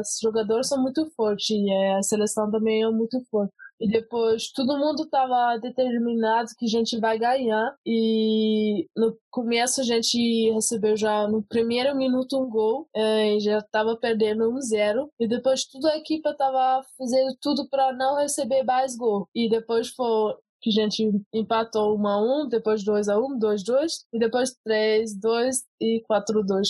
[0.00, 3.52] os jogadores são muito fortes e a seleção também é muito forte.
[3.80, 7.74] E depois todo mundo estava determinado que a gente vai ganhar.
[7.86, 12.88] E no começo a gente recebeu já no primeiro minuto um gol.
[12.94, 15.10] É, e já estava perdendo um zero.
[15.18, 19.28] E depois toda a equipe estava fazendo tudo para não receber mais gol.
[19.34, 23.62] E depois foi que a gente empatou 1 a 1, depois 2 a 1, 2
[23.62, 26.68] 2 e depois 3 2 e 4 2.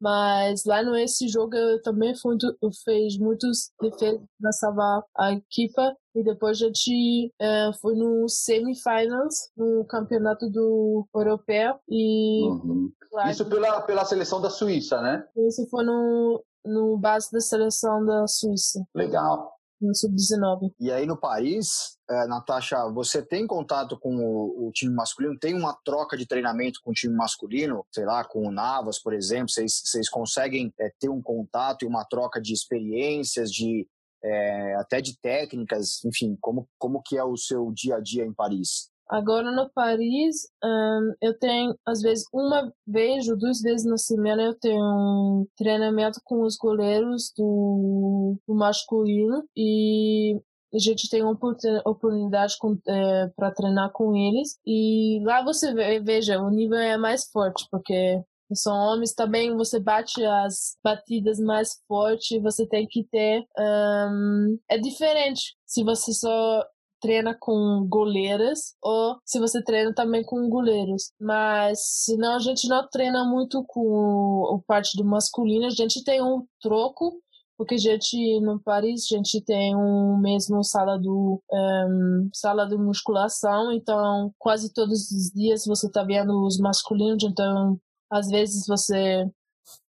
[0.00, 5.32] Mas lá no esse jogo eu também fui, eu fiz muitos defesas para salvar a
[5.32, 5.82] equipe
[6.14, 12.92] e depois a gente é, foi no semifinals no campeonato do europeu e uhum.
[13.30, 15.26] isso pela pela seleção da Suíça, né?
[15.48, 18.84] Isso foi no no base da seleção da Suíça.
[18.94, 19.55] Legal.
[19.80, 20.72] No sub-19.
[20.80, 25.38] E aí no Paris, é, Natasha, você tem contato com o, o, time masculino?
[25.38, 27.84] Tem uma troca de treinamento com o time masculino?
[27.92, 29.48] Sei lá, com o Navas, por exemplo?
[29.50, 33.86] Vocês conseguem é, ter um contato e uma troca de experiências, de
[34.22, 36.04] é, até de técnicas?
[36.04, 38.90] Enfim, como, como que é o seu dia a dia em Paris?
[39.08, 44.42] Agora no Paris, um, eu tenho, às vezes, uma vez ou duas vezes na semana,
[44.42, 50.40] eu tenho um treinamento com os goleiros do, do masculino e
[50.74, 51.38] a gente tem uma
[51.84, 52.56] oportunidade
[52.88, 54.58] é, para treinar com eles.
[54.66, 58.20] E lá você vê, veja, o nível é mais forte, porque
[58.54, 63.44] são homens também, você bate as batidas mais forte, você tem que ter.
[63.58, 66.64] Um, é diferente se você só
[67.00, 71.12] treina com goleiras ou se você treina também com goleiros.
[71.20, 76.22] Mas senão a gente não treina muito com o, parte do masculino, a gente tem
[76.22, 77.20] um troco
[77.58, 82.76] porque a gente no Paris a gente tem um mesmo sala do um, sala de
[82.76, 83.72] musculação.
[83.72, 87.24] Então quase todos os dias você tá vendo os masculinos.
[87.24, 87.78] Então
[88.10, 89.26] às vezes você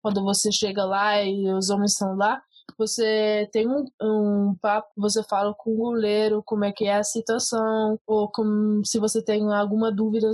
[0.02, 2.42] quando você chega lá e os homens estão lá
[2.78, 7.04] você tem um, um papo, você fala com o goleiro como é que é a
[7.04, 10.30] situação, ou como, se você tem alguma dúvida,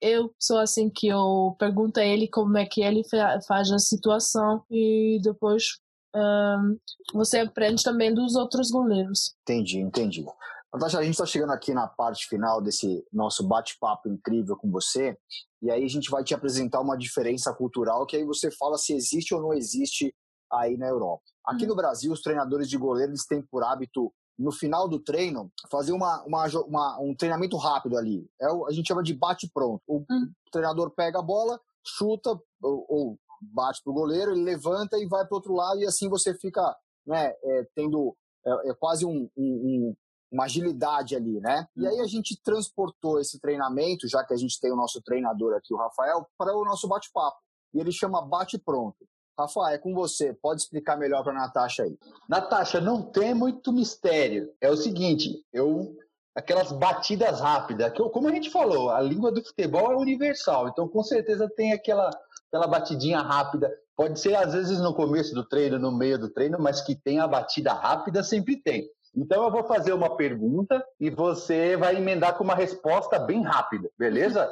[0.00, 3.02] eu sou assim que eu pergunto a ele como é que ele
[3.46, 5.78] faz a situação e depois
[6.14, 6.76] um,
[7.14, 9.34] você aprende também dos outros goleiros.
[9.42, 10.24] Entendi, entendi.
[10.72, 15.16] Natasha, a gente está chegando aqui na parte final desse nosso bate-papo incrível com você,
[15.60, 18.94] e aí a gente vai te apresentar uma diferença cultural que aí você fala se
[18.94, 20.14] existe ou não existe
[20.52, 21.22] aí na Europa.
[21.44, 21.70] Aqui uhum.
[21.70, 25.92] no Brasil, os treinadores de goleiro eles têm por hábito, no final do treino, fazer
[25.92, 28.28] uma, uma, uma um treinamento rápido ali.
[28.40, 29.82] É o, a gente chama de bate-pronto.
[29.86, 30.32] O uhum.
[30.50, 32.30] treinador pega a bola, chuta
[32.62, 36.32] ou, ou bate pro goleiro, ele levanta e vai para outro lado e assim você
[36.34, 36.62] fica
[37.06, 39.94] né, é, tendo é, é quase um, um,
[40.30, 41.66] uma agilidade ali, né?
[41.76, 45.54] E aí a gente transportou esse treinamento, já que a gente tem o nosso treinador
[45.54, 47.36] aqui, o Rafael, para o nosso bate-papo.
[47.74, 49.06] E ele chama Bate Pronto.
[49.38, 50.32] Rafa, é com você.
[50.34, 51.98] Pode explicar melhor para a Natasha aí.
[52.28, 54.52] Natasha, não tem muito mistério.
[54.60, 55.96] É o seguinte, eu
[56.34, 60.68] aquelas batidas rápidas, que eu, como a gente falou, a língua do futebol é universal,
[60.68, 62.08] então com certeza tem aquela,
[62.48, 63.70] aquela batidinha rápida.
[63.94, 67.20] Pode ser às vezes no começo do treino, no meio do treino, mas que tem
[67.20, 68.88] a batida rápida sempre tem.
[69.14, 73.90] Então eu vou fazer uma pergunta e você vai emendar com uma resposta bem rápida,
[73.98, 74.46] beleza?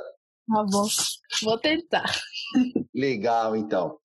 [0.46, 0.86] Tá bom.
[1.42, 2.12] Vou tentar.
[2.94, 3.96] Legal, então.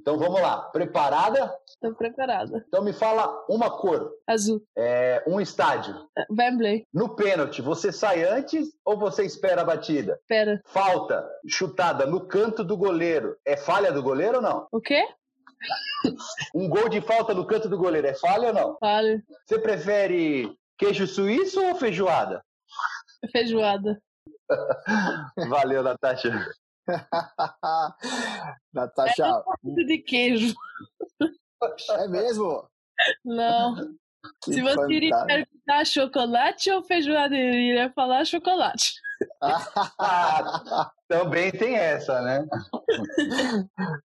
[0.00, 0.62] Então vamos lá.
[0.70, 1.54] Preparada?
[1.66, 2.64] Estou preparada.
[2.66, 4.10] Então me fala uma cor.
[4.26, 4.62] Azul.
[4.76, 5.94] É, um estádio.
[6.30, 6.86] Wembley.
[6.92, 10.18] No pênalti, você sai antes ou você espera a batida?
[10.22, 10.60] Espera.
[10.66, 13.36] Falta chutada no canto do goleiro.
[13.44, 14.66] É falha do goleiro ou não?
[14.72, 15.04] O quê?
[16.54, 18.76] um gol de falta no canto do goleiro é falha ou não?
[18.78, 19.22] Falha.
[19.44, 22.42] Você prefere queijo suíço ou feijoada?
[23.32, 24.00] Feijoada.
[25.48, 26.30] Valeu, Natasha.
[28.72, 29.42] Natasha.
[29.64, 30.54] É de queijo.
[31.90, 32.68] É mesmo?
[33.24, 33.74] Não.
[34.42, 38.94] Que Se você iria perguntar chocolate ou feijoada, eu iria falar chocolate.
[39.98, 42.46] ah, também tem essa, né?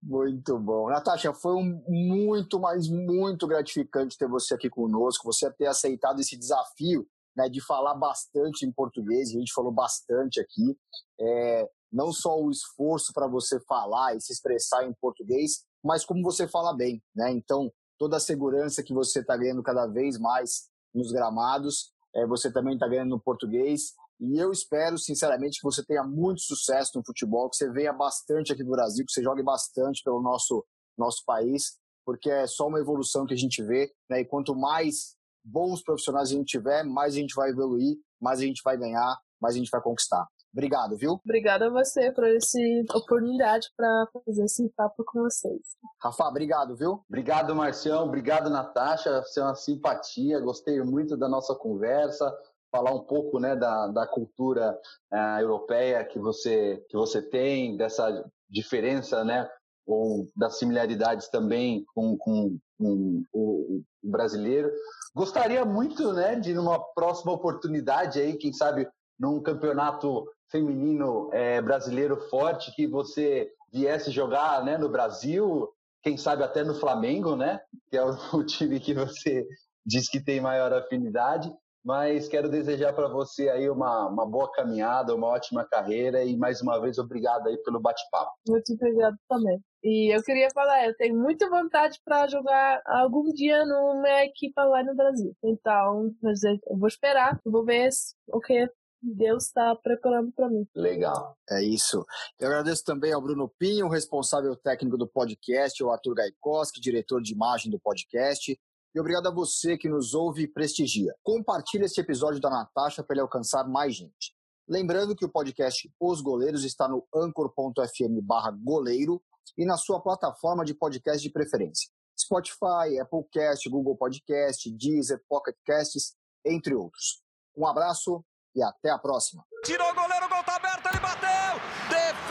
[0.03, 0.91] Muito bom.
[0.91, 6.37] Natasha, foi um muito, mas muito gratificante ter você aqui conosco, você ter aceitado esse
[6.37, 7.07] desafio
[7.37, 10.77] né, de falar bastante em português, a gente falou bastante aqui.
[11.21, 16.23] É, não só o esforço para você falar e se expressar em português, mas como
[16.23, 17.31] você fala bem, né?
[17.31, 22.53] Então, toda a segurança que você está ganhando cada vez mais nos gramados, é, você
[22.53, 23.93] também está ganhando no português.
[24.21, 28.53] E eu espero, sinceramente, que você tenha muito sucesso no futebol, que você venha bastante
[28.53, 30.65] aqui no Brasil, que você jogue bastante pelo nosso,
[30.97, 34.21] nosso país, porque é só uma evolução que a gente vê, né?
[34.21, 38.43] E quanto mais bons profissionais a gente tiver, mais a gente vai evoluir, mais a
[38.43, 40.27] gente vai ganhar, mais a gente vai conquistar.
[40.53, 41.13] Obrigado, viu?
[41.25, 42.59] Obrigada a você por essa
[42.95, 45.61] oportunidade para fazer esse papo com vocês.
[46.03, 47.05] Rafa, obrigado, viu?
[47.09, 48.05] Obrigado, Marcião.
[48.05, 49.23] Obrigado, Natasha.
[49.23, 50.41] Você é uma simpatia.
[50.41, 52.37] Gostei muito da nossa conversa.
[52.73, 54.77] Falar um pouco né, da, da cultura
[55.13, 59.49] uh, europeia que você, que você tem, dessa diferença, né?
[59.87, 64.71] Ou das similaridades também com, com, com o, o brasileiro.
[65.15, 68.89] Gostaria muito, né, de numa próxima oportunidade aí, quem sabe
[69.19, 75.69] num campeonato feminino é, brasileiro forte que você viesse jogar né, no Brasil,
[76.03, 77.61] quem sabe até no Flamengo, né?
[77.89, 78.13] Que é o,
[78.45, 79.47] time que você
[79.85, 81.53] diz que tem maior afinidade.
[81.83, 86.61] Mas quero desejar para você aí uma, uma boa caminhada, uma ótima carreira e mais
[86.61, 88.33] uma vez obrigado aí pelo bate-papo.
[88.47, 89.59] Muito obrigado também.
[89.83, 94.85] E eu queria falar, eu tenho muita vontade para jogar algum dia numa equipe lá
[94.85, 95.35] no Brasil.
[95.43, 97.89] Então, eu vou esperar, vou ver
[98.29, 98.69] o que
[99.03, 100.67] Deus está preparando para mim.
[100.75, 101.37] Legal.
[101.49, 102.05] É isso.
[102.39, 107.33] Eu agradeço também ao Bruno Pinho, responsável técnico do podcast, ao Arthur Gaikoski, diretor de
[107.33, 108.59] imagem do podcast.
[108.95, 111.15] E obrigado a você que nos ouve e prestigia.
[111.23, 114.35] Compartilhe este episódio da Natasha para ele alcançar mais gente.
[114.69, 118.21] Lembrando que o podcast Os Goleiros está no anchor.fm
[118.63, 119.23] goleiro
[119.57, 121.91] e na sua plataforma de podcast de preferência.
[122.19, 127.23] Spotify, Applecast, Google Podcast, Deezer, Pocket Casts, entre outros.
[127.57, 128.25] Um abraço
[128.55, 129.45] e até a próxima.
[129.65, 131.61] Tirou o goleiro, o gol tá aberto, ele bateu!
[131.89, 132.30] Defesa!